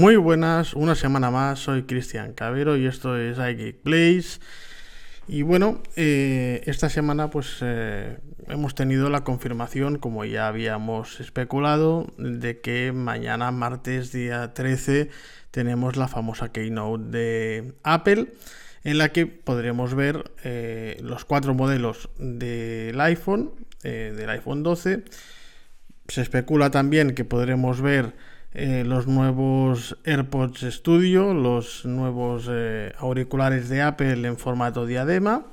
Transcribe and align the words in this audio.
Muy 0.00 0.16
buenas, 0.16 0.72
una 0.72 0.94
semana 0.94 1.30
más, 1.30 1.58
soy 1.58 1.82
Cristian 1.82 2.32
Cabero 2.32 2.74
y 2.78 2.86
esto 2.86 3.18
es 3.18 3.36
iGeek 3.36 3.82
Place. 3.82 4.40
Y 5.28 5.42
bueno, 5.42 5.82
eh, 5.94 6.62
esta 6.64 6.88
semana 6.88 7.28
pues 7.28 7.58
eh, 7.60 8.16
hemos 8.48 8.74
tenido 8.74 9.10
la 9.10 9.24
confirmación, 9.24 9.98
como 9.98 10.24
ya 10.24 10.48
habíamos 10.48 11.20
especulado, 11.20 12.06
de 12.16 12.62
que 12.62 12.92
mañana, 12.92 13.50
martes 13.50 14.10
día 14.10 14.54
13, 14.54 15.10
tenemos 15.50 15.98
la 15.98 16.08
famosa 16.08 16.50
keynote 16.50 17.04
de 17.10 17.74
Apple, 17.82 18.32
en 18.84 18.96
la 18.96 19.10
que 19.10 19.26
podremos 19.26 19.94
ver 19.94 20.30
eh, 20.44 20.96
los 21.02 21.26
cuatro 21.26 21.52
modelos 21.52 22.08
del 22.16 22.98
iPhone, 23.02 23.52
del 23.82 24.30
iPhone 24.30 24.62
12. 24.62 25.04
Se 26.08 26.22
especula 26.22 26.70
también 26.70 27.14
que 27.14 27.26
podremos 27.26 27.82
ver 27.82 28.14
eh, 28.52 28.82
los 28.84 29.06
nuevos 29.06 29.96
AirPods 30.04 30.62
Studio, 30.72 31.34
los 31.34 31.84
nuevos 31.84 32.48
eh, 32.50 32.92
auriculares 32.98 33.68
de 33.68 33.82
Apple 33.82 34.26
en 34.26 34.36
formato 34.36 34.86
diadema. 34.86 35.46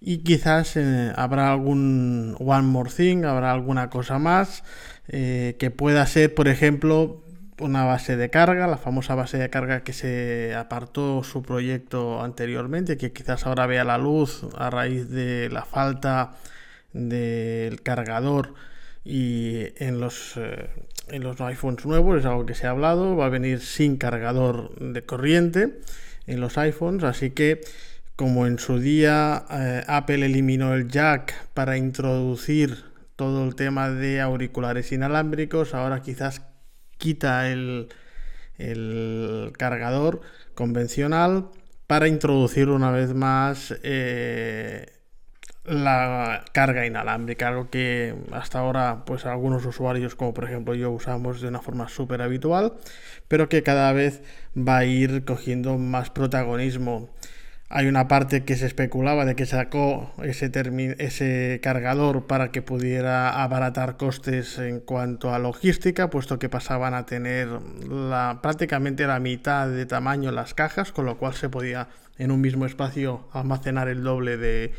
Y 0.00 0.18
quizás 0.18 0.76
eh, 0.76 1.12
habrá 1.16 1.50
algún 1.50 2.36
One 2.38 2.68
More 2.68 2.90
Thing, 2.90 3.24
habrá 3.24 3.52
alguna 3.52 3.90
cosa 3.90 4.18
más 4.18 4.62
que 5.10 5.72
pueda 5.74 6.04
ser, 6.06 6.34
por 6.34 6.48
ejemplo, 6.48 7.24
una 7.60 7.84
base 7.84 8.18
de 8.18 8.28
carga, 8.28 8.66
la 8.66 8.76
famosa 8.76 9.14
base 9.14 9.38
de 9.38 9.48
carga 9.48 9.82
que 9.82 9.94
se 9.94 10.54
apartó 10.54 11.22
su 11.22 11.42
proyecto 11.42 12.22
anteriormente, 12.22 12.98
que 12.98 13.12
quizás 13.12 13.46
ahora 13.46 13.66
vea 13.66 13.84
la 13.84 13.96
luz 13.96 14.46
a 14.58 14.68
raíz 14.68 15.08
de 15.08 15.48
la 15.50 15.64
falta 15.64 16.32
del 16.92 17.82
cargador 17.82 18.52
y 19.10 19.72
en 19.82 20.00
los, 20.00 20.34
eh, 20.36 20.68
en 21.08 21.22
los 21.22 21.40
iPhones 21.40 21.86
nuevos 21.86 22.18
es 22.18 22.26
algo 22.26 22.44
que 22.44 22.54
se 22.54 22.66
ha 22.66 22.70
hablado, 22.70 23.16
va 23.16 23.24
a 23.24 23.30
venir 23.30 23.60
sin 23.60 23.96
cargador 23.96 24.78
de 24.78 25.02
corriente 25.02 25.80
en 26.26 26.42
los 26.42 26.58
iPhones, 26.58 27.04
así 27.04 27.30
que 27.30 27.62
como 28.16 28.46
en 28.46 28.58
su 28.58 28.78
día 28.78 29.46
eh, 29.50 29.82
Apple 29.86 30.26
eliminó 30.26 30.74
el 30.74 30.88
jack 30.88 31.48
para 31.54 31.78
introducir 31.78 32.84
todo 33.16 33.46
el 33.46 33.54
tema 33.54 33.88
de 33.88 34.20
auriculares 34.20 34.92
inalámbricos, 34.92 35.72
ahora 35.72 36.02
quizás 36.02 36.42
quita 36.98 37.50
el, 37.50 37.88
el 38.58 39.52
cargador 39.56 40.20
convencional 40.54 41.48
para 41.86 42.08
introducir 42.08 42.68
una 42.68 42.90
vez 42.90 43.14
más 43.14 43.74
eh, 43.82 44.97
la 45.68 46.44
carga 46.52 46.86
inalámbrica, 46.86 47.48
algo 47.48 47.70
que 47.70 48.14
hasta 48.32 48.58
ahora 48.58 49.02
pues 49.04 49.26
algunos 49.26 49.64
usuarios 49.66 50.14
como 50.14 50.34
por 50.34 50.44
ejemplo 50.44 50.74
yo 50.74 50.90
usamos 50.90 51.40
de 51.40 51.48
una 51.48 51.60
forma 51.60 51.88
súper 51.88 52.22
habitual, 52.22 52.74
pero 53.28 53.48
que 53.48 53.62
cada 53.62 53.92
vez 53.92 54.22
va 54.56 54.78
a 54.78 54.84
ir 54.84 55.24
cogiendo 55.24 55.78
más 55.78 56.10
protagonismo. 56.10 57.10
Hay 57.70 57.86
una 57.86 58.08
parte 58.08 58.44
que 58.44 58.56
se 58.56 58.64
especulaba 58.64 59.26
de 59.26 59.36
que 59.36 59.44
sacó 59.44 60.14
ese, 60.22 60.50
ese 60.98 61.60
cargador 61.62 62.26
para 62.26 62.50
que 62.50 62.62
pudiera 62.62 63.42
abaratar 63.42 63.98
costes 63.98 64.58
en 64.58 64.80
cuanto 64.80 65.34
a 65.34 65.38
logística, 65.38 66.08
puesto 66.08 66.38
que 66.38 66.48
pasaban 66.48 66.94
a 66.94 67.04
tener 67.04 67.48
la, 67.90 68.38
prácticamente 68.42 69.06
la 69.06 69.20
mitad 69.20 69.68
de 69.68 69.84
tamaño 69.84 70.32
las 70.32 70.54
cajas, 70.54 70.92
con 70.92 71.04
lo 71.04 71.18
cual 71.18 71.34
se 71.34 71.50
podía 71.50 71.88
en 72.16 72.30
un 72.30 72.40
mismo 72.40 72.64
espacio 72.64 73.28
almacenar 73.32 73.88
el 73.88 74.02
doble 74.02 74.38
de, 74.38 74.72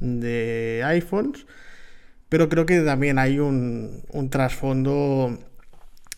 de 0.00 0.82
iPhones, 0.84 1.46
pero 2.28 2.48
creo 2.48 2.66
que 2.66 2.80
también 2.80 3.18
hay 3.18 3.38
un, 3.38 4.02
trasfondo 4.30 5.38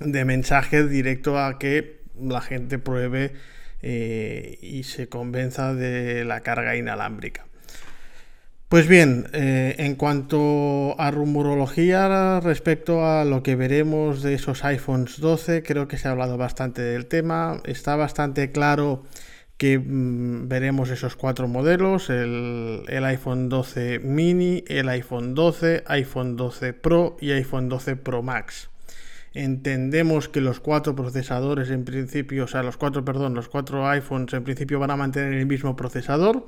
de 0.00 0.24
mensaje 0.24 0.86
directo 0.86 1.38
a 1.38 1.58
que 1.58 2.00
la 2.18 2.40
gente 2.40 2.78
pruebe 2.78 3.32
eh, 3.82 4.58
y 4.62 4.84
se 4.84 5.08
convenza 5.08 5.74
de 5.74 6.24
la 6.24 6.40
carga 6.40 6.76
inalámbrica. 6.76 7.44
Pues 8.72 8.88
bien, 8.88 9.26
eh, 9.34 9.74
en 9.76 9.96
cuanto 9.96 10.98
a 10.98 11.10
rumorología 11.10 12.40
respecto 12.40 13.06
a 13.06 13.26
lo 13.26 13.42
que 13.42 13.54
veremos 13.54 14.22
de 14.22 14.32
esos 14.32 14.64
iPhones 14.64 15.20
12, 15.20 15.62
creo 15.62 15.88
que 15.88 15.98
se 15.98 16.08
ha 16.08 16.12
hablado 16.12 16.38
bastante 16.38 16.80
del 16.80 17.04
tema. 17.04 17.60
Está 17.66 17.96
bastante 17.96 18.50
claro 18.50 19.02
que 19.56 19.78
mm, 19.78 20.48
veremos 20.48 20.90
esos 20.90 21.16
cuatro 21.16 21.48
modelos, 21.48 22.10
el, 22.10 22.84
iPhone 22.88 23.48
12 23.48 24.00
mini, 24.00 24.64
el 24.66 24.88
iPhone 24.88 25.34
12, 25.34 25.84
iPhone 25.86 26.36
12 26.36 26.72
Pro 26.72 27.16
y 27.20 27.30
iPhone 27.32 27.68
12 27.68 27.96
Pro 27.96 28.22
Max. 28.22 28.70
Entendemos 29.34 30.28
que 30.28 30.40
los 30.40 30.60
cuatro 30.60 30.94
procesadores 30.94 31.70
en 31.70 31.84
principio, 31.84 32.44
o 32.44 32.48
sea, 32.48 32.62
los 32.62 32.76
cuatro, 32.76 33.04
perdón, 33.04 33.34
los 33.34 33.48
cuatro 33.48 33.88
iPhones 33.88 34.34
en 34.34 34.44
principio 34.44 34.78
van 34.78 34.90
a 34.90 34.96
mantener 34.96 35.32
el 35.32 35.46
mismo 35.46 35.74
procesador. 35.74 36.46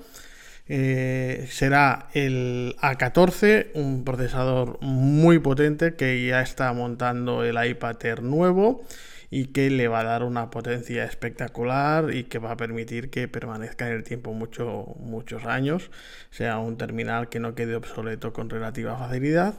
Eh, 0.66 1.46
será 1.50 2.08
el 2.14 2.74
A14, 2.80 3.68
un 3.74 4.04
procesador 4.04 4.78
muy 4.80 5.38
potente 5.38 5.94
que 5.94 6.26
ya 6.26 6.40
está 6.40 6.72
montando 6.72 7.44
el 7.44 7.62
iPad 7.64 7.96
Air 8.04 8.22
nuevo 8.22 8.84
y 9.34 9.46
que 9.46 9.68
le 9.68 9.88
va 9.88 10.00
a 10.00 10.04
dar 10.04 10.22
una 10.22 10.48
potencia 10.48 11.04
espectacular 11.04 12.14
y 12.14 12.22
que 12.22 12.38
va 12.38 12.52
a 12.52 12.56
permitir 12.56 13.10
que 13.10 13.26
permanezca 13.26 13.88
en 13.88 13.94
el 13.94 14.04
tiempo 14.04 14.32
mucho, 14.32 14.94
muchos 15.00 15.44
años, 15.44 15.90
sea 16.30 16.58
un 16.58 16.76
terminal 16.76 17.28
que 17.28 17.40
no 17.40 17.56
quede 17.56 17.74
obsoleto 17.74 18.32
con 18.32 18.48
relativa 18.48 18.96
facilidad. 18.96 19.54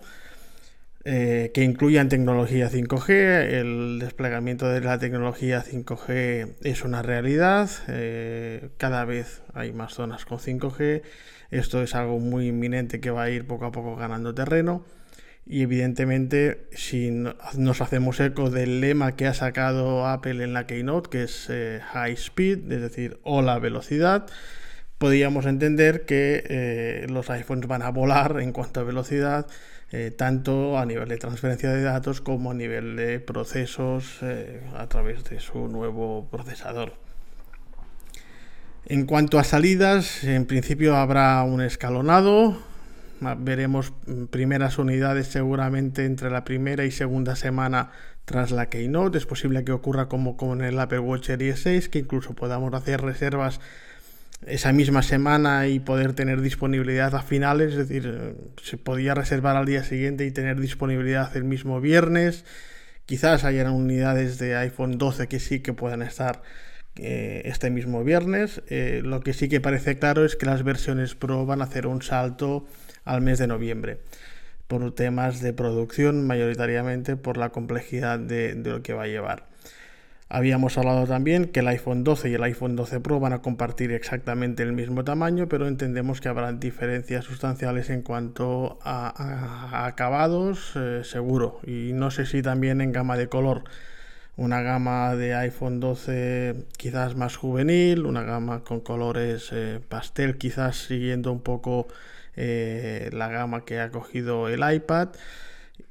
Eh, 1.04 1.52
que 1.54 1.64
incluyan 1.64 2.08
tecnología 2.08 2.70
5G. 2.70 3.10
El 3.10 4.00
desplegamiento 4.00 4.70
de 4.70 4.80
la 4.80 4.98
tecnología 4.98 5.62
5G 5.62 6.56
es 6.62 6.84
una 6.86 7.02
realidad. 7.02 7.70
Eh, 7.90 8.70
cada 8.78 9.04
vez 9.04 9.42
hay 9.54 9.74
más 9.74 9.94
zonas 9.94 10.24
con 10.24 10.40
5G. 10.40 11.02
Esto 11.52 11.84
es 11.84 11.96
algo 11.96 12.20
muy 12.20 12.48
inminente 12.48 13.02
que 13.02 13.12
va 13.12 13.24
a 13.24 13.30
ir 13.30 13.46
poco 13.46 13.66
a 13.66 13.74
poco 13.74 13.98
ganando 13.98 14.34
terreno. 14.34 14.86
Y 15.48 15.62
evidentemente, 15.62 16.68
si 16.72 17.12
nos 17.12 17.82
hacemos 17.82 18.20
eco 18.20 18.50
del 18.50 18.82
lema 18.82 19.16
que 19.16 19.28
ha 19.28 19.34
sacado 19.36 20.08
Apple 20.08 20.44
en 20.44 20.54
la 20.54 20.66
Keynote, 20.66 21.10
que 21.10 21.24
es 21.24 21.48
eh, 21.50 21.82
High 21.94 22.14
Speed, 22.14 22.72
es 22.72 22.82
decir, 22.82 23.20
o 23.22 23.44
la 23.44 23.60
velocidad, 23.60 24.26
podríamos 24.98 25.46
entender 25.46 26.06
que 26.06 26.44
eh, 26.50 27.06
los 27.10 27.30
iPhones 27.30 27.68
van 27.68 27.84
a 27.84 27.92
volar 27.92 28.40
en 28.42 28.54
cuanto 28.54 28.80
a 28.80 28.84
velocidad, 28.84 29.46
eh, 29.92 30.10
tanto 30.10 30.80
a 30.80 30.86
nivel 30.88 31.10
de 31.10 31.18
transferencia 31.18 31.70
de 31.72 31.84
datos 31.84 32.22
como 32.22 32.50
a 32.50 32.56
nivel 32.56 32.96
de 32.96 33.20
procesos 33.20 34.22
a 34.76 34.88
través 34.88 35.24
de 35.26 35.40
su 35.40 35.68
nuevo 35.68 36.28
procesador. 36.32 36.94
En 38.88 39.06
cuanto 39.06 39.38
a 39.38 39.44
salidas, 39.44 40.24
en 40.24 40.46
principio 40.48 40.96
habrá 40.96 41.44
un 41.44 41.62
escalonado, 41.62 42.58
Veremos 43.20 43.94
mm, 44.06 44.26
primeras 44.26 44.78
unidades 44.78 45.28
seguramente 45.28 46.06
entre 46.06 46.30
la 46.30 46.44
primera 46.44 46.86
y 46.86 46.92
segunda 46.92 47.36
semana 47.36 47.92
tras 48.26 48.52
la 48.52 48.70
Keynote. 48.70 49.18
Es 49.18 49.26
posible 49.26 49.64
que 49.64 49.72
ocurra 49.72 50.08
como 50.08 50.38
con 50.38 50.62
el 50.64 50.80
Apple 50.80 51.00
Watch 51.00 51.28
Series 51.28 51.62
6, 51.62 51.90
que 51.90 52.00
incluso 52.00 52.34
podamos 52.34 52.74
hacer 52.74 53.02
reservas 53.02 53.60
esa 54.46 54.72
misma 54.74 55.02
semana 55.02 55.68
y 55.68 55.80
poder 55.80 56.14
tener 56.14 56.42
disponibilidad 56.42 57.16
a 57.16 57.22
finales, 57.22 57.72
es 57.72 57.78
decir, 57.78 58.14
eh, 58.14 58.36
se 58.62 58.78
podía 58.78 59.16
reservar 59.16 59.56
al 59.56 59.66
día 59.66 59.84
siguiente 59.84 60.26
y 60.26 60.32
tener 60.32 60.60
disponibilidad 60.60 61.36
el 61.36 61.46
mismo 61.46 61.82
viernes. 61.82 62.46
Quizás 63.06 63.44
hayan 63.44 63.72
unidades 63.72 64.38
de 64.38 64.56
iPhone 64.56 64.98
12 64.98 65.28
que 65.28 65.40
sí 65.40 65.62
que 65.62 65.74
puedan 65.74 66.02
estar 66.02 66.42
eh, 66.98 67.44
este 67.46 67.70
mismo 67.70 68.04
viernes. 68.04 68.62
Eh, 68.68 69.02
lo 69.04 69.22
que 69.22 69.34
sí 69.34 69.50
que 69.50 69.62
parece 69.62 69.98
claro 69.98 70.26
es 70.26 70.36
que 70.36 70.46
las 70.46 70.64
versiones 70.64 71.16
Pro 71.16 71.46
van 71.46 71.62
a 71.62 71.66
hacer 71.66 71.88
un 71.88 72.02
salto 72.02 72.66
al 73.06 73.22
mes 73.22 73.40
de 73.40 73.48
noviembre 73.48 74.00
por 74.68 74.94
temas 74.94 75.42
de 75.42 75.54
producción 75.54 76.26
mayoritariamente 76.26 77.16
por 77.18 77.38
la 77.38 77.50
complejidad 77.50 78.20
de, 78.20 78.56
lo 78.56 78.82
que 78.82 78.94
va 78.94 79.04
a 79.04 79.08
llevar. 79.08 79.46
Habíamos 80.28 80.78
hablado 80.80 81.06
también 81.06 81.46
que 81.46 81.60
el 81.60 81.68
iPhone 81.68 82.04
12 82.04 82.30
y 82.32 82.34
el 82.34 82.44
iPhone 82.44 82.76
12 82.76 83.00
Pro 83.00 83.20
van 83.20 83.34
a 83.34 83.44
compartir 83.44 83.92
exactamente 83.92 84.64
el 84.64 84.74
mismo 84.74 85.04
tamaño, 85.04 85.48
pero 85.48 85.68
entendemos 85.68 86.20
que 86.20 86.30
habrá 86.30 86.52
diferencias 86.52 87.26
sustanciales 87.26 87.92
en 87.92 88.02
cuanto 88.02 88.80
a, 88.82 89.86
acabados, 89.86 90.72
eh, 90.76 91.02
seguro. 91.04 91.60
Y 91.64 91.92
no 91.94 92.10
sé 92.10 92.26
si 92.26 92.42
también 92.42 92.82
en 92.82 92.92
gama 92.92 93.18
de 93.18 93.28
color. 93.28 93.66
Una 94.36 94.62
gama 94.62 95.16
de 95.16 95.36
iPhone 95.36 95.80
12 95.80 96.66
quizás 96.76 97.16
más 97.16 97.38
juvenil, 97.38 98.06
una 98.06 98.24
gama 98.24 98.64
con 98.64 98.82
colores 98.82 99.50
eh, 99.54 99.80
pastel 99.88 100.38
quizás 100.38 100.76
siguiendo 100.76 101.32
un 101.32 101.42
poco 101.42 101.88
eh, 102.36 103.10
la 103.14 103.30
gama 103.30 103.66
que 103.66 103.80
ha 103.80 103.90
cogido 103.90 104.50
el 104.50 104.62
iPad 104.76 105.10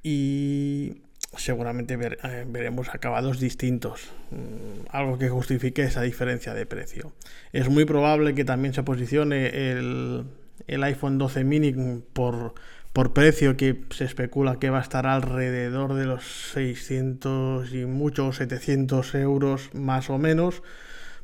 y 0.02 1.02
seguramente 1.36 1.94
eh, 1.94 2.44
veremos 2.48 2.88
acabados 2.90 3.40
distintos, 3.40 4.12
mm, 4.30 4.86
algo 4.90 5.18
que 5.18 5.28
justifique 5.28 5.82
esa 5.82 6.02
diferencia 6.02 6.54
de 6.54 6.66
precio. 6.66 7.12
Es 7.52 7.68
muy 7.68 7.84
probable 7.84 8.34
que 8.34 8.44
también 8.44 8.74
se 8.74 8.82
posicione 8.82 9.72
el, 9.72 10.24
el 10.66 10.82
iPhone 10.84 11.18
12 11.18 11.44
mini 11.44 12.02
por, 12.12 12.54
por 12.92 13.12
precio 13.12 13.56
que 13.56 13.84
se 13.90 14.04
especula 14.04 14.58
que 14.58 14.70
va 14.70 14.78
a 14.78 14.82
estar 14.82 15.06
alrededor 15.06 15.94
de 15.94 16.06
los 16.06 16.24
600 16.52 17.72
y 17.74 17.86
muchos 17.86 18.36
700 18.36 19.14
euros 19.16 19.70
más 19.74 20.10
o 20.10 20.18
menos 20.18 20.62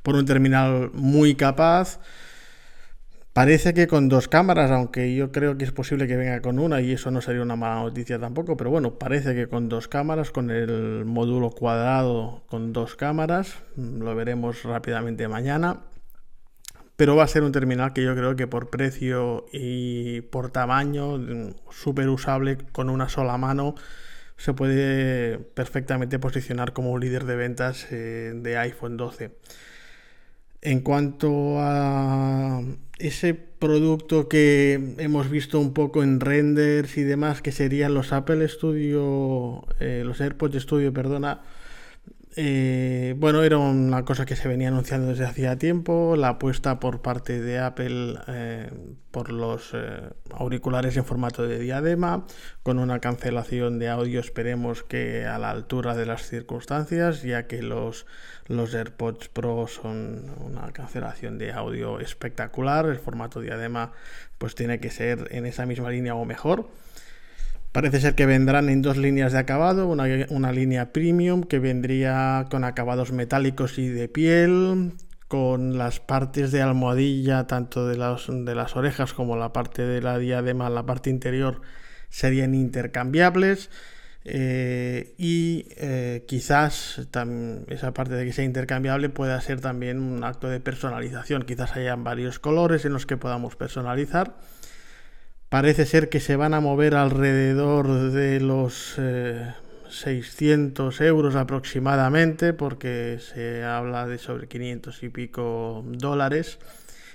por 0.02 0.16
un 0.16 0.26
terminal 0.26 0.90
muy 0.94 1.34
capaz. 1.34 2.00
Parece 3.32 3.74
que 3.74 3.86
con 3.86 4.08
dos 4.08 4.26
cámaras, 4.28 4.70
aunque 4.70 5.14
yo 5.14 5.30
creo 5.30 5.56
que 5.56 5.64
es 5.64 5.72
posible 5.72 6.08
que 6.08 6.16
venga 6.16 6.42
con 6.42 6.58
una 6.58 6.80
y 6.80 6.92
eso 6.92 7.10
no 7.10 7.20
sería 7.20 7.42
una 7.42 7.56
mala 7.56 7.82
noticia 7.82 8.18
tampoco, 8.18 8.56
pero 8.56 8.70
bueno, 8.70 8.98
parece 8.98 9.34
que 9.34 9.46
con 9.46 9.68
dos 9.68 9.86
cámaras, 9.86 10.30
con 10.30 10.50
el 10.50 11.04
módulo 11.04 11.50
cuadrado 11.50 12.42
con 12.48 12.72
dos 12.72 12.96
cámaras, 12.96 13.58
lo 13.76 14.14
veremos 14.16 14.64
rápidamente 14.64 15.28
mañana 15.28 15.80
pero 17.00 17.16
va 17.16 17.24
a 17.24 17.28
ser 17.28 17.44
un 17.44 17.52
terminal 17.52 17.94
que 17.94 18.02
yo 18.04 18.14
creo 18.14 18.36
que 18.36 18.46
por 18.46 18.68
precio 18.68 19.46
y 19.54 20.20
por 20.20 20.50
tamaño, 20.50 21.18
súper 21.70 22.10
usable 22.10 22.58
con 22.72 22.90
una 22.90 23.08
sola 23.08 23.38
mano, 23.38 23.74
se 24.36 24.52
puede 24.52 25.38
perfectamente 25.38 26.18
posicionar 26.18 26.74
como 26.74 26.98
líder 26.98 27.24
de 27.24 27.36
ventas 27.36 27.86
eh, 27.90 28.34
de 28.36 28.58
iPhone 28.58 28.98
12. 28.98 29.30
En 30.62 30.80
cuanto 30.80 31.58
a 31.58 32.62
ese 32.98 33.34
producto 33.34 34.28
que 34.28 34.94
hemos 34.98 35.30
visto 35.30 35.58
un 35.58 35.72
poco 35.72 36.02
en 36.02 36.20
renders 36.20 36.96
y 36.98 37.02
demás, 37.02 37.40
que 37.40 37.52
serían 37.52 37.94
los 37.94 38.12
Apple 38.12 38.46
Studio, 38.48 39.64
eh, 39.80 40.02
los 40.04 40.20
AirPods 40.20 40.62
Studio, 40.62 40.92
perdona, 40.92 41.42
eh, 42.36 43.14
bueno, 43.18 43.42
era 43.42 43.58
una 43.58 44.04
cosa 44.04 44.24
que 44.24 44.36
se 44.36 44.46
venía 44.46 44.68
anunciando 44.68 45.08
desde 45.08 45.26
hacía 45.26 45.56
tiempo, 45.56 46.14
la 46.16 46.28
apuesta 46.28 46.78
por 46.78 47.02
parte 47.02 47.40
de 47.40 47.58
Apple 47.58 48.18
eh, 48.28 48.70
por 49.10 49.32
los 49.32 49.72
eh, 49.74 50.10
auriculares 50.30 50.96
en 50.96 51.04
formato 51.04 51.42
de 51.42 51.58
diadema, 51.58 52.26
con 52.62 52.78
una 52.78 53.00
cancelación 53.00 53.80
de 53.80 53.88
audio 53.88 54.20
esperemos 54.20 54.84
que 54.84 55.26
a 55.26 55.38
la 55.40 55.50
altura 55.50 55.96
de 55.96 56.06
las 56.06 56.22
circunstancias, 56.22 57.22
ya 57.22 57.48
que 57.48 57.62
los, 57.62 58.06
los 58.46 58.74
AirPods 58.74 59.28
Pro 59.28 59.66
son 59.66 60.32
una 60.38 60.70
cancelación 60.72 61.36
de 61.36 61.50
audio 61.50 61.98
espectacular, 61.98 62.86
el 62.86 62.98
formato 62.98 63.40
diadema 63.40 63.90
pues 64.38 64.54
tiene 64.54 64.78
que 64.78 64.90
ser 64.90 65.26
en 65.32 65.46
esa 65.46 65.66
misma 65.66 65.90
línea 65.90 66.14
o 66.14 66.24
mejor. 66.24 66.68
Parece 67.72 68.00
ser 68.00 68.16
que 68.16 68.26
vendrán 68.26 68.68
en 68.68 68.82
dos 68.82 68.96
líneas 68.96 69.32
de 69.32 69.38
acabado, 69.38 69.86
una, 69.86 70.52
línea 70.52 70.92
premium 70.92 71.44
que 71.44 71.60
vendría 71.60 72.46
con 72.50 72.64
acabados 72.64 73.12
metálicos 73.12 73.78
y 73.78 73.88
de 73.88 74.08
piel, 74.08 74.94
con 75.28 75.78
las 75.78 76.00
partes 76.00 76.50
de 76.50 76.62
almohadilla, 76.62 77.46
tanto 77.46 77.86
de 77.86 77.96
las, 77.96 78.76
orejas 78.76 79.12
como 79.12 79.36
la 79.36 79.52
parte 79.52 79.82
de 79.82 80.02
la 80.02 80.18
diadema, 80.18 80.68
la 80.68 80.84
parte 80.84 81.10
interior, 81.10 81.60
serían 82.08 82.56
intercambiables. 82.56 83.70
Eh, 84.24 85.14
y 85.16 85.66
eh, 85.76 86.24
quizás 86.26 87.00
esa 87.68 87.94
parte 87.94 88.14
de 88.14 88.26
que 88.26 88.32
sea 88.32 88.44
intercambiable 88.44 89.08
pueda 89.08 89.40
ser 89.40 89.60
también 89.60 90.00
un 90.00 90.24
acto 90.24 90.48
de 90.48 90.58
personalización. 90.58 91.44
Quizás 91.44 91.76
hayan 91.76 92.02
varios 92.02 92.40
colores 92.40 92.84
en 92.84 92.92
los 92.92 93.06
que 93.06 93.16
podamos 93.16 93.54
personalizar. 93.54 94.34
Parece 95.50 95.84
ser 95.84 96.08
que 96.10 96.20
se 96.20 96.36
van 96.36 96.54
a 96.54 96.60
mover 96.60 96.94
alrededor 96.94 98.12
de 98.12 98.38
los 98.38 99.00
600 99.88 101.00
eh, 101.00 101.06
euros 101.08 101.34
aproximadamente, 101.34 102.52
porque 102.52 103.18
se 103.18 103.64
habla 103.64 104.06
de 104.06 104.18
sobre 104.18 104.46
500 104.46 105.02
y 105.02 105.08
pico 105.08 105.84
dólares. 105.88 106.60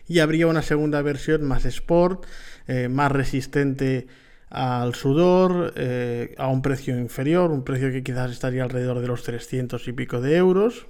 Y 0.09 0.19
habría 0.19 0.47
una 0.47 0.63
segunda 0.63 1.01
versión 1.01 1.45
más 1.45 1.63
sport, 1.63 2.25
eh, 2.67 2.89
más 2.89 3.09
resistente 3.09 4.07
al 4.49 4.95
sudor, 4.95 5.71
eh, 5.77 6.35
a 6.37 6.49
un 6.49 6.61
precio 6.61 6.99
inferior, 6.99 7.51
un 7.51 7.63
precio 7.63 7.89
que 7.89 8.03
quizás 8.03 8.31
estaría 8.31 8.63
alrededor 8.63 8.99
de 8.99 9.07
los 9.07 9.23
300 9.23 9.87
y 9.87 9.93
pico 9.93 10.19
de 10.19 10.35
euros. 10.35 10.87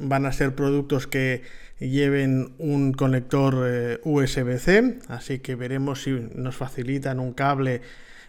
Van 0.00 0.26
a 0.26 0.32
ser 0.32 0.54
productos 0.54 1.06
que 1.06 1.42
lleven 1.80 2.52
un 2.58 2.92
conector 2.92 3.64
eh, 3.66 4.00
USB-C, 4.04 4.98
así 5.08 5.38
que 5.38 5.54
veremos 5.54 6.02
si 6.02 6.10
nos 6.34 6.56
facilitan 6.56 7.18
un 7.18 7.32
cable, 7.32 7.80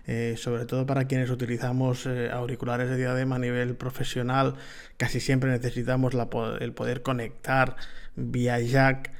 eh, 0.08 0.36
sobre 0.38 0.66
todo 0.66 0.86
para 0.86 1.06
quienes 1.06 1.30
utilizamos 1.30 2.06
eh, 2.06 2.30
auriculares 2.32 2.90
de 2.90 2.98
diadema 2.98 3.36
a 3.36 3.40
nivel 3.40 3.76
profesional, 3.76 4.56
casi 4.98 5.20
siempre 5.20 5.52
necesitamos 5.52 6.14
el 6.60 6.74
poder 6.74 7.02
conectar 7.02 7.76
vía 8.16 8.60
jack 8.60 9.12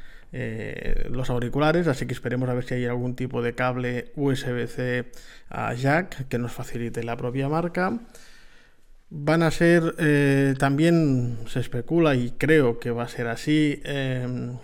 los 1.10 1.30
auriculares, 1.30 1.88
así 1.88 2.06
que 2.06 2.14
esperemos 2.14 2.48
a 2.48 2.54
ver 2.54 2.64
si 2.64 2.76
hay 2.76 2.86
algún 2.86 3.18
tipo 3.18 3.42
de 3.42 3.54
cable 3.54 4.14
USB-C 4.16 5.12
a 5.50 5.74
jack 5.74 6.30
que 6.30 6.38
nos 6.38 6.54
facilite 6.54 7.04
la 7.04 7.18
propia 7.18 7.50
marca. 7.50 8.00
Van 9.14 9.44
a 9.44 9.52
ser, 9.52 9.96
eh, 10.00 10.56
también 10.58 11.40
se 11.46 11.60
especula 11.60 12.16
y 12.16 12.32
creo 12.32 12.80
que 12.80 12.92
va 12.92 13.04
a 13.04 13.08
ser 13.10 13.28
así, 13.28 13.82
em, 13.84 14.58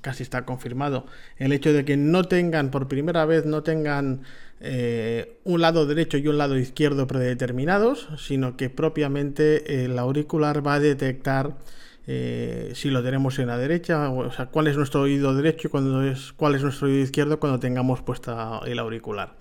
casi 0.00 0.22
está 0.22 0.46
confirmado, 0.46 1.04
el 1.36 1.52
hecho 1.52 1.74
de 1.74 1.84
que 1.84 1.98
no 1.98 2.24
tengan, 2.24 2.70
por 2.70 2.88
primera 2.88 3.26
vez, 3.26 3.44
no 3.44 3.62
tengan 3.62 4.22
eh, 4.60 5.36
un 5.44 5.60
lado 5.60 5.84
derecho 5.84 6.16
y 6.16 6.28
un 6.28 6.38
lado 6.38 6.56
izquierdo 6.58 7.06
predeterminados, 7.06 8.08
sino 8.16 8.56
que 8.56 8.70
propiamente 8.70 9.84
el 9.84 9.98
auricular 9.98 10.66
va 10.66 10.74
a 10.74 10.80
detectar 10.80 11.58
eh, 12.06 12.72
si 12.74 12.88
lo 12.88 13.02
tenemos 13.02 13.38
en 13.38 13.48
la 13.48 13.58
derecha, 13.58 14.08
o 14.10 14.32
sea, 14.32 14.46
cuál 14.46 14.66
es 14.68 14.78
nuestro 14.78 15.02
oído 15.02 15.34
derecho 15.34 15.68
y 15.68 15.70
cuando 15.70 16.02
es, 16.02 16.32
cuál 16.32 16.54
es 16.54 16.62
nuestro 16.62 16.88
oído 16.88 17.02
izquierdo 17.02 17.38
cuando 17.38 17.60
tengamos 17.60 18.00
puesta 18.00 18.60
el 18.66 18.78
auricular. 18.78 19.34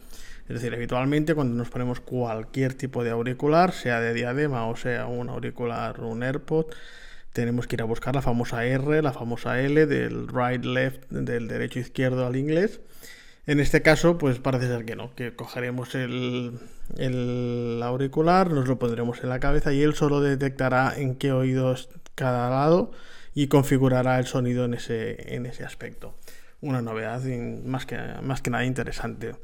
Es 0.49 0.55
decir, 0.55 0.73
habitualmente 0.73 1.35
cuando 1.35 1.55
nos 1.55 1.69
ponemos 1.69 1.99
cualquier 1.99 2.73
tipo 2.73 3.03
de 3.03 3.11
auricular, 3.11 3.71
sea 3.71 3.99
de 4.01 4.15
diadema 4.15 4.65
o 4.65 4.75
sea 4.75 5.05
un 5.05 5.29
auricular, 5.29 6.01
un 6.01 6.23
AirPod, 6.23 6.65
tenemos 7.33 7.67
que 7.67 7.75
ir 7.75 7.83
a 7.83 7.85
buscar 7.85 8.15
la 8.15 8.23
famosa 8.23 8.65
R, 8.65 9.03
la 9.03 9.13
famosa 9.13 9.61
L 9.61 9.85
del 9.85 10.27
right 10.27 10.65
left, 10.65 11.07
del 11.11 11.47
derecho 11.47 11.79
izquierdo 11.79 12.25
al 12.25 12.35
inglés. 12.35 12.81
En 13.45 13.59
este 13.59 13.83
caso, 13.83 14.17
pues 14.17 14.39
parece 14.39 14.67
ser 14.67 14.85
que 14.85 14.95
no, 14.95 15.13
que 15.13 15.35
cogeremos 15.35 15.93
el, 15.93 16.59
el 16.97 17.79
auricular, 17.83 18.51
nos 18.51 18.67
lo 18.67 18.79
pondremos 18.79 19.23
en 19.23 19.29
la 19.29 19.39
cabeza 19.39 19.71
y 19.71 19.83
él 19.83 19.93
solo 19.93 20.19
detectará 20.19 20.93
en 20.97 21.13
qué 21.15 21.31
oídos 21.31 21.89
cada 22.15 22.49
lado 22.49 22.91
y 23.35 23.47
configurará 23.47 24.17
el 24.17 24.25
sonido 24.25 24.65
en 24.65 24.73
ese, 24.73 25.35
en 25.35 25.45
ese 25.45 25.63
aspecto. 25.63 26.15
Una 26.59 26.81
novedad 26.81 27.21
más 27.63 27.85
que, 27.85 27.97
más 28.23 28.41
que 28.41 28.49
nada 28.49 28.65
interesante 28.65 29.35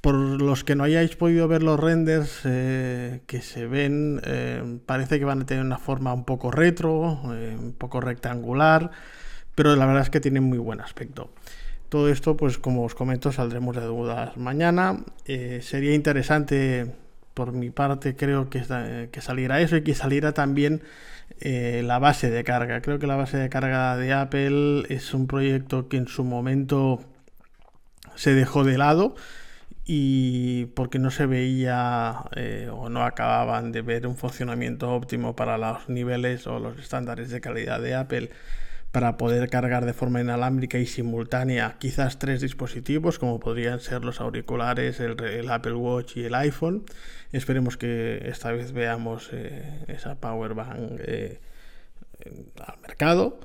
por 0.00 0.14
los 0.14 0.64
que 0.64 0.76
no 0.76 0.84
hayáis 0.84 1.16
podido 1.16 1.48
ver 1.48 1.62
los 1.62 1.80
renders 1.80 2.40
eh, 2.44 3.22
que 3.26 3.42
se 3.42 3.66
ven, 3.66 4.20
eh, 4.24 4.78
parece 4.86 5.18
que 5.18 5.24
van 5.24 5.42
a 5.42 5.46
tener 5.46 5.64
una 5.64 5.78
forma 5.78 6.12
un 6.12 6.24
poco 6.24 6.50
retro, 6.50 7.20
eh, 7.34 7.56
un 7.58 7.72
poco 7.72 8.00
rectangular, 8.00 8.90
pero 9.54 9.74
la 9.74 9.86
verdad 9.86 10.02
es 10.02 10.10
que 10.10 10.20
tienen 10.20 10.44
muy 10.44 10.58
buen 10.58 10.80
aspecto. 10.80 11.30
Todo 11.88 12.08
esto, 12.08 12.36
pues 12.36 12.58
como 12.58 12.84
os 12.84 12.94
comento, 12.94 13.32
saldremos 13.32 13.76
de 13.76 13.82
dudas 13.82 14.36
mañana. 14.36 15.04
sería 15.24 15.94
interesante, 15.94 16.94
por 17.32 17.52
mi 17.52 17.70
parte, 17.70 18.16
creo 18.16 18.50
que, 18.50 18.62
que 19.10 19.20
saliera 19.20 19.60
eso 19.60 19.76
y 19.76 19.82
que 19.82 19.94
saliera 19.94 20.32
también 20.32 20.82
la 21.40 21.98
base 22.00 22.30
de 22.30 22.42
carga. 22.44 22.80
Creo 22.80 22.98
que 22.98 23.06
la 23.06 23.16
base 23.16 23.38
de 23.38 23.48
carga 23.48 23.96
de 23.96 24.12
Apple 24.12 24.84
es 24.88 25.14
un 25.14 25.26
proyecto 25.28 25.88
que 25.88 25.96
en 25.96 26.08
su 26.08 26.24
momento 26.24 27.00
se 28.16 28.34
dejó 28.34 28.64
de 28.64 28.78
lado 28.78 29.14
y 29.86 30.66
porque 30.74 30.98
no 30.98 31.12
se 31.12 31.26
veía 31.26 32.24
eh, 32.34 32.68
o 32.72 32.88
no 32.88 33.04
acababan 33.04 33.70
de 33.70 33.82
ver 33.82 34.08
un 34.08 34.16
funcionamiento 34.16 34.92
óptimo 34.92 35.36
para 35.36 35.58
los 35.58 35.88
niveles 35.88 36.48
o 36.48 36.58
los 36.58 36.76
estándares 36.78 37.30
de 37.30 37.40
calidad 37.40 37.80
de 37.80 37.94
Apple 37.94 38.30
para 38.90 39.16
poder 39.16 39.48
cargar 39.48 39.84
de 39.84 39.92
forma 39.92 40.20
inalámbrica 40.20 40.78
y 40.78 40.86
simultánea 40.86 41.76
quizás 41.78 42.18
tres 42.18 42.40
dispositivos 42.40 43.20
como 43.20 43.38
podrían 43.38 43.78
ser 43.78 44.04
los 44.04 44.20
auriculares, 44.20 44.98
el, 44.98 45.50
Apple 45.50 45.74
Watch 45.74 46.16
y 46.16 46.24
el 46.24 46.34
iPhone. 46.34 46.84
Esperemos 47.30 47.76
que 47.76 48.22
esta 48.28 48.50
vez 48.50 48.72
veamos 48.72 49.30
eh, 49.32 49.84
esa 49.86 50.16
Power 50.16 50.54
Bank 50.54 50.98
eh, 50.98 51.40
al 52.66 52.78
mercado. 52.80 53.38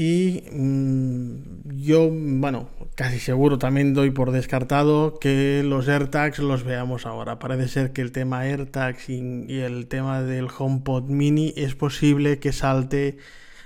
Y 0.00 0.44
mm, 0.52 1.76
yo, 1.76 2.08
bueno, 2.12 2.68
casi 2.94 3.18
seguro 3.18 3.58
también 3.58 3.94
doy 3.94 4.12
por 4.12 4.30
descartado 4.30 5.18
que 5.18 5.64
los 5.64 5.88
AirTags 5.88 6.38
los 6.38 6.62
veamos 6.62 7.04
ahora. 7.04 7.40
Parece 7.40 7.66
ser 7.66 7.92
que 7.92 8.02
el 8.02 8.12
tema 8.12 8.42
AirTags 8.42 9.08
y, 9.08 9.58
el 9.58 9.88
tema 9.88 10.22
del 10.22 10.46
HomePod 10.56 11.08
Mini 11.08 11.52
es 11.56 11.74
posible 11.74 12.38
que 12.38 12.52
salte 12.52 13.16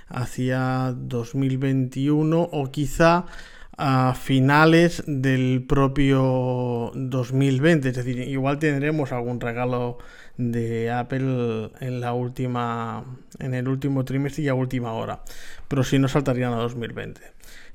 hacia 0.07 0.95
2021 0.97 2.49
o 2.51 2.71
quizá 2.71 3.27
a 3.77 4.13
finales 4.13 5.03
del 5.07 5.65
propio 5.67 6.91
2020. 6.95 7.89
Es 7.89 7.95
decir, 7.95 8.19
igual 8.19 8.59
tendremos 8.59 9.11
algún 9.11 9.39
regalo 9.39 9.97
de 10.37 10.91
Apple 10.91 11.71
en 11.79 12.01
la 12.01 12.13
última 12.13 13.03
en 13.39 13.53
el 13.53 13.67
último 13.67 14.03
trimestre 14.05 14.43
y 14.43 14.47
a 14.47 14.53
última 14.53 14.93
hora, 14.93 15.21
pero 15.67 15.83
si 15.83 15.99
no 15.99 16.07
saltarían 16.07 16.53
a 16.53 16.57
2020. 16.57 17.21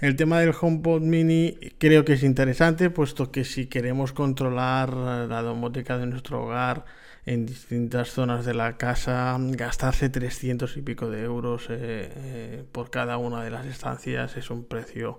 El 0.01 0.17
tema 0.17 0.41
del 0.41 0.55
HomePod 0.59 1.03
Mini 1.03 1.59
creo 1.79 2.05
que 2.05 2.15
es 2.15 2.23
interesante, 2.23 2.91
puesto 2.91 3.31
que 3.31 3.45
si 3.45 3.67
queremos 3.67 4.13
controlar 4.13 4.93
la 4.95 5.43
domótica 5.43 5.99
de 5.99 6.07
nuestro 6.07 6.45
hogar 6.45 6.85
en 7.27 7.47
distintas 7.47 8.11
zonas 8.11 8.45
de 8.45 8.55
la 8.55 8.77
casa, 8.77 9.37
gastarse 9.39 10.09
300 10.09 10.77
y 10.77 10.83
pico 10.83 11.11
de 11.11 11.25
euros 11.25 11.67
eh, 11.69 12.11
eh, 12.15 12.65
por 12.73 12.91
cada 12.91 13.19
una 13.19 13.43
de 13.43 13.51
las 13.51 13.67
estancias 13.67 14.37
es 14.37 14.51
un 14.51 14.65
precio 14.65 15.19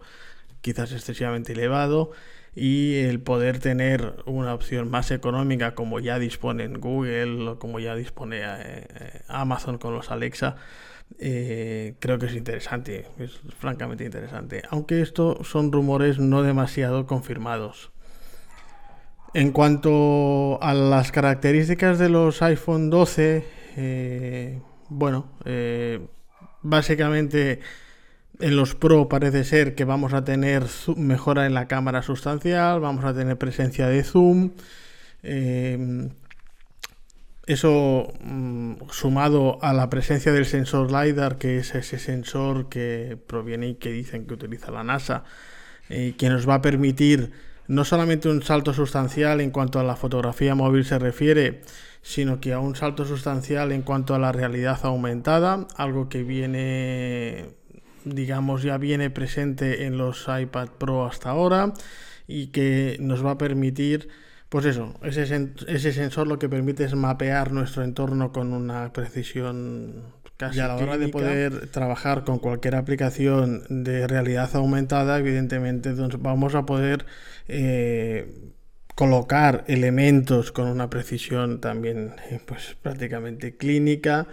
quizás 0.61 0.91
excesivamente 0.91 1.53
elevado 1.53 2.11
y 2.55 2.95
el 2.97 3.21
poder 3.21 3.59
tener 3.59 4.15
una 4.25 4.53
opción 4.53 4.89
más 4.89 5.11
económica 5.11 5.75
como 5.75 5.99
ya 5.99 6.19
dispone 6.19 6.63
en 6.63 6.79
Google 6.79 7.47
o 7.49 7.59
como 7.59 7.79
ya 7.79 7.95
dispone 7.95 8.41
eh, 8.43 9.21
Amazon 9.27 9.77
con 9.77 9.93
los 9.93 10.11
Alexa, 10.11 10.55
eh, 11.19 11.95
creo 11.99 12.19
que 12.19 12.27
es 12.27 12.35
interesante, 12.35 13.07
es 13.17 13.39
francamente 13.57 14.03
interesante. 14.03 14.63
Aunque 14.69 15.01
esto 15.01 15.43
son 15.43 15.71
rumores 15.71 16.19
no 16.19 16.43
demasiado 16.43 17.05
confirmados. 17.05 17.91
En 19.33 19.51
cuanto 19.51 20.61
a 20.61 20.73
las 20.73 21.11
características 21.11 21.99
de 21.99 22.09
los 22.09 22.41
iPhone 22.41 22.89
12, 22.89 23.45
eh, 23.77 24.59
bueno, 24.89 25.31
básicamente 26.63 27.59
en 28.39 28.55
los 28.55 28.75
Pro 28.75 29.09
parece 29.09 29.43
ser 29.43 29.75
que 29.75 29.83
vamos 29.85 30.13
a 30.13 30.23
tener 30.23 30.65
mejora 30.95 31.45
en 31.45 31.53
la 31.53 31.67
cámara 31.67 32.01
sustancial, 32.01 32.79
vamos 32.79 33.03
a 33.05 33.13
tener 33.13 33.37
presencia 33.37 33.87
de 33.87 34.03
zoom. 34.03 34.51
Em, 35.23 36.09
eso 37.45 38.13
mm, 38.21 38.73
sumado 38.91 39.57
a 39.61 39.73
la 39.73 39.89
presencia 39.89 40.31
del 40.31 40.45
sensor 40.45 40.91
LiDAR, 40.91 41.37
que 41.37 41.57
es 41.57 41.75
ese 41.75 41.99
sensor 41.99 42.69
que 42.69 43.17
proviene 43.27 43.69
y 43.69 43.75
que 43.75 43.91
dicen 43.91 44.25
que 44.25 44.35
utiliza 44.35 44.71
la 44.71 44.83
NASA, 44.83 45.23
eh, 45.89 46.13
que 46.17 46.29
nos 46.29 46.47
va 46.47 46.55
a 46.55 46.61
permitir 46.61 47.31
no 47.67 47.83
solamente 47.85 48.29
un 48.29 48.41
salto 48.43 48.73
sustancial 48.73 49.41
en 49.41 49.51
cuanto 49.51 49.79
a 49.79 49.83
la 49.83 49.95
fotografía 49.95 50.55
móvil 50.55 50.85
se 50.85 50.99
refiere, 50.99 51.61
sino 52.01 52.39
que 52.39 52.53
a 52.53 52.59
un 52.59 52.75
salto 52.75 53.05
sustancial 53.05 53.71
en 53.71 53.81
cuanto 53.81 54.15
a 54.15 54.19
la 54.19 54.31
realidad 54.31 54.79
aumentada, 54.83 55.67
algo 55.75 56.09
que 56.09 56.23
viene 56.23 57.58
digamos, 58.13 58.63
ya 58.63 58.77
viene 58.77 59.09
presente 59.09 59.85
en 59.85 59.97
los 59.97 60.27
iPad 60.27 60.69
Pro 60.77 61.05
hasta 61.05 61.29
ahora 61.29 61.73
y 62.27 62.47
que 62.47 62.97
nos 62.99 63.25
va 63.25 63.31
a 63.31 63.37
permitir, 63.37 64.09
pues 64.49 64.65
eso, 64.65 64.93
ese, 65.03 65.51
ese 65.67 65.93
sensor 65.93 66.27
lo 66.27 66.39
que 66.39 66.49
permite 66.49 66.83
es 66.83 66.95
mapear 66.95 67.51
nuestro 67.51 67.83
entorno 67.83 68.31
con 68.31 68.53
una 68.53 68.93
precisión 68.93 70.03
casi. 70.37 70.57
Y 70.57 70.61
a 70.61 70.67
la 70.67 70.75
hora 70.75 70.97
de 70.97 71.09
poder 71.09 71.67
trabajar 71.67 72.23
con 72.23 72.39
cualquier 72.39 72.75
aplicación 72.75 73.63
de 73.69 74.07
realidad 74.07 74.49
aumentada, 74.55 75.17
evidentemente 75.17 75.93
vamos 76.19 76.55
a 76.55 76.65
poder 76.65 77.05
eh, 77.47 78.51
colocar 78.95 79.63
elementos 79.67 80.51
con 80.51 80.67
una 80.67 80.89
precisión 80.89 81.61
también, 81.61 82.13
eh, 82.29 82.39
pues 82.45 82.77
prácticamente 82.81 83.57
clínica. 83.57 84.27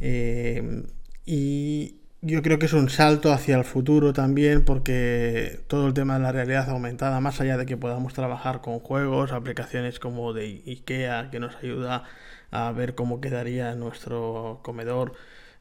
Eh, 0.00 0.84
y 1.24 1.95
yo 2.22 2.42
creo 2.42 2.58
que 2.58 2.66
es 2.66 2.72
un 2.72 2.88
salto 2.88 3.32
hacia 3.32 3.56
el 3.56 3.64
futuro 3.64 4.12
también 4.12 4.64
porque 4.64 5.60
todo 5.68 5.86
el 5.86 5.94
tema 5.94 6.14
de 6.14 6.20
la 6.20 6.32
realidad 6.32 6.68
aumentada, 6.70 7.20
más 7.20 7.40
allá 7.40 7.56
de 7.56 7.66
que 7.66 7.76
podamos 7.76 8.14
trabajar 8.14 8.60
con 8.60 8.80
juegos, 8.80 9.32
aplicaciones 9.32 9.98
como 9.98 10.32
de 10.32 10.62
IKEA 10.66 11.30
que 11.30 11.40
nos 11.40 11.56
ayuda 11.56 12.04
a 12.50 12.72
ver 12.72 12.94
cómo 12.94 13.20
quedaría 13.20 13.74
nuestro 13.74 14.60
comedor 14.62 15.12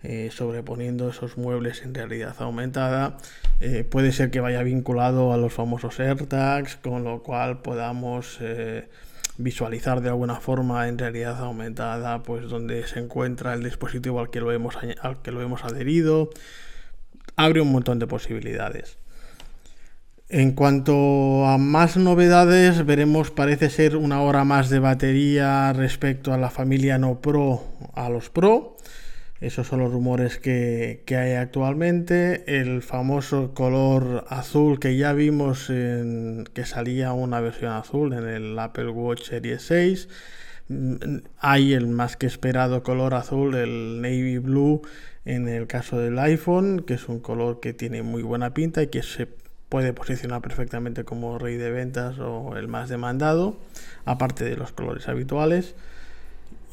eh, 0.03 0.29
sobreponiendo 0.31 1.09
esos 1.09 1.37
muebles 1.37 1.81
en 1.81 1.93
realidad 1.95 2.35
aumentada, 2.39 3.17
eh, 3.59 3.83
puede 3.83 4.11
ser 4.11 4.29
que 4.29 4.39
vaya 4.39 4.61
vinculado 4.61 5.33
a 5.33 5.37
los 5.37 5.53
famosos 5.53 5.99
AirTags, 5.99 6.75
con 6.77 7.03
lo 7.03 7.23
cual 7.23 7.61
podamos... 7.61 8.37
Eh, 8.41 8.87
visualizar 9.37 10.01
de 10.01 10.09
alguna 10.09 10.35
forma 10.35 10.87
en 10.87 10.97
realidad 10.97 11.39
aumentada 11.39 12.23
pues 12.23 12.47
donde 12.49 12.87
se 12.87 12.99
encuentra 12.99 13.53
el 13.53 13.63
dispositivo 13.63 14.19
al 14.19 14.29
que 14.29 14.39
lo 14.39 14.51
hemos, 14.51 14.75
al 15.01 15.21
que 15.21 15.31
lo 15.31 15.41
hemos 15.41 15.63
adherido 15.63 16.29
abre 17.35 17.61
un 17.61 17.71
montón 17.71 17.99
de 17.99 18.07
posibilidades. 18.07 18.97
En 20.27 20.53
cuanto 20.53 21.45
a 21.45 21.57
más 21.57 21.97
novedades 21.97 22.83
veremos 22.85 23.29
parece 23.29 23.69
ser 23.69 23.95
una 23.95 24.21
hora 24.21 24.43
más 24.43 24.69
de 24.69 24.79
batería 24.79 25.71
respecto 25.73 26.33
a 26.33 26.37
la 26.37 26.49
familia 26.49 26.97
no 26.97 27.21
pro 27.21 27.63
a 27.93 28.09
los 28.09 28.29
pro 28.29 28.75
esos 29.45 29.67
son 29.67 29.79
los 29.79 29.91
rumores 29.91 30.39
que, 30.39 31.03
hay 31.07 31.33
actualmente. 31.33 32.43
El 32.59 32.81
famoso 32.81 33.53
color 33.53 34.25
azul 34.29 34.79
que 34.79 34.97
ya 34.97 35.13
vimos 35.13 35.69
en, 35.69 36.45
que 36.53 36.65
salía 36.65 37.13
una 37.13 37.39
versión 37.41 37.71
azul 37.71 38.13
en 38.13 38.27
el 38.27 38.57
Apple 38.57 38.89
Watch 38.89 39.29
Series 39.29 39.61
6. 39.61 40.09
Mm, 40.69 40.95
hay 41.39 41.73
el 41.73 41.87
más 41.87 42.17
que 42.17 42.25
esperado 42.25 42.81
color 42.81 43.13
azul, 43.13 43.53
el 43.53 44.01
navy 44.01 44.39
blue, 44.39 44.81
en 45.25 45.47
el 45.47 45.67
caso 45.67 45.99
del 45.99 46.17
iPhone, 46.17 46.81
que 46.81 46.95
es 46.95 47.07
un 47.07 47.19
color 47.19 47.59
que 47.59 47.73
tiene 47.73 48.01
muy 48.01 48.23
buena 48.23 48.53
pinta 48.53 48.81
y 48.81 48.87
que 48.87 49.03
se 49.03 49.27
puede 49.69 49.93
posicionar 49.93 50.41
perfectamente 50.41 51.03
como 51.03 51.37
rey 51.37 51.57
de 51.57 51.69
ventas 51.69 52.17
o 52.17 52.57
el 52.57 52.67
más 52.67 52.89
demandado, 52.89 53.57
aparte 54.05 54.43
de 54.43 54.55
los 54.57 54.71
colores 54.71 55.07
habituales 55.07 55.75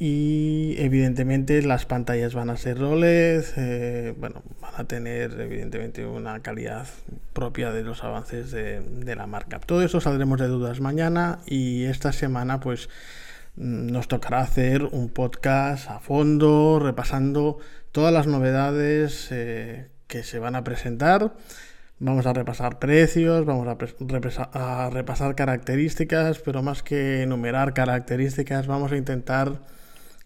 y 0.05 0.75
evidentemente 0.79 1.63
las 1.63 1.87
pantallas 1.87 2.35
van 2.35 2.51
a 2.51 2.57
ser 2.57 2.83
OLED, 2.83 3.45
eh, 3.57 4.15
bueno, 4.19 4.43
van 4.61 4.73
a 4.75 4.85
tener 4.89 5.41
evidentemente 5.41 6.05
una 6.05 6.41
calidad 6.41 6.89
propia 7.33 7.71
de 7.71 7.85
los 7.85 8.03
avances 8.03 8.51
de, 8.51 9.15
la 9.15 9.29
marca. 9.29 9.61
Todo 9.61 9.81
eso 9.85 10.01
saldremos 10.01 10.41
de 10.41 10.49
dudas 10.49 10.81
mañana 10.81 11.39
y 11.47 11.85
esta 11.85 12.11
semana 12.11 12.59
pues 12.59 12.89
mm, 13.55 13.93
nos 13.93 14.09
tocará 14.09 14.41
hacer 14.41 14.83
un 14.87 15.09
podcast 15.09 15.89
a 15.89 16.01
fondo 16.01 16.81
repasando 16.83 17.59
todas 17.93 18.13
las 18.13 18.27
novedades 18.27 19.29
eh, 19.31 19.87
que 20.09 20.25
se 20.25 20.41
van 20.41 20.57
a 20.57 20.65
presentar. 20.65 21.33
Vamos 22.01 22.27
a 22.27 22.33
repasar 22.33 22.81
precios, 22.81 23.47
vamos 23.47 23.69
a 23.69 24.91
repasar 24.91 25.37
características, 25.37 26.41
pero 26.41 26.61
más 26.61 26.83
que 26.83 27.23
enumerar 27.23 27.73
características, 27.73 28.67
vamos 28.67 28.91
a 28.91 28.97
intentar 28.97 29.61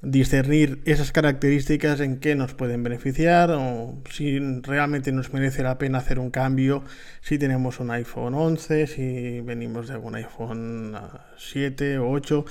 discernir 0.07 0.81
esas 0.85 1.11
características 1.11 1.99
en 1.99 2.21
qué 2.21 2.37
nos 2.37 2.55
pueden 2.55 2.85
beneficiar 2.85 3.51
o 3.51 4.01
si 4.09 4.39
realmente 4.63 5.11
nos 5.11 5.33
merece 5.33 5.65
la 5.65 5.79
pena 5.79 5.99
hacer 5.99 6.21
un 6.21 6.31
cambio 6.31 6.85
si 7.23 7.39
tenemos 7.39 7.81
un 7.81 7.91
iPhone 7.91 8.35
11, 8.35 8.87
si 8.87 9.41
venimos 9.41 9.89
de 9.89 9.95
algún 9.95 10.15
iPhone 10.15 10.97
7 11.39 11.99
o 11.99 12.09
8. 12.11 12.45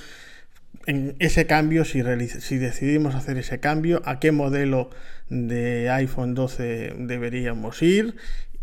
En 0.86 1.16
ese 1.18 1.46
cambio, 1.46 1.86
si, 1.86 2.02
si 2.28 2.58
decidimos 2.58 3.14
hacer 3.14 3.38
ese 3.38 3.58
cambio, 3.58 4.02
a 4.04 4.20
qué 4.20 4.32
modelo 4.32 4.90
de 5.30 5.88
iPhone 5.90 6.34
12 6.34 6.94
deberíamos 6.98 7.82
ir 7.82 8.16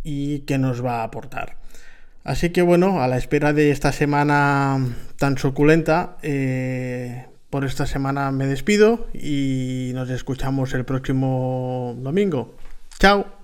y 0.04 0.40
qué 0.42 0.60
nos 0.60 0.86
va 0.86 1.02
a 1.02 1.04
aportar. 1.04 1.58
Así 2.24 2.52
que 2.52 2.62
bueno, 2.62 3.02
a 3.02 3.08
la 3.08 3.18
espera 3.18 3.54
de 3.54 3.72
esta 3.72 3.92
semana 3.92 4.80
tan 5.18 5.38
suculenta, 5.40 6.18
eh, 6.22 7.26
por 7.54 7.66
esta 7.66 7.86
semana 7.86 8.32
me 8.32 8.48
despido 8.48 9.06
y 9.14 9.92
nos 9.94 10.10
escuchamos 10.10 10.74
el 10.74 10.86
próximo 10.86 11.96
domingo. 12.00 12.56
Chao. 12.98 13.43